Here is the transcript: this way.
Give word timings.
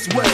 this 0.00 0.16
way. 0.16 0.29